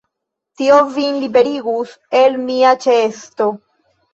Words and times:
Tio 0.61 0.77
vin 0.95 1.19
liberigus 1.25 1.93
el 2.23 2.41
mia 2.49 2.73
ĉeesto. 2.87 3.53